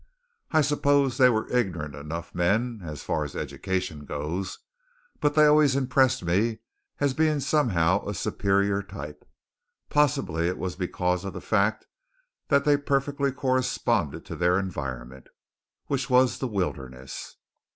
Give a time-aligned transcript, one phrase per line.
[0.49, 4.57] I suppose they were ignorant enough men, as far as education goes,
[5.19, 6.57] but they always impressed me
[6.99, 9.23] as being somehow a superior type.
[9.91, 11.85] Possibly it was because of the fact
[12.47, 15.27] that they perfectly corresponded to their environment,
[15.85, 17.35] which was the wilderness.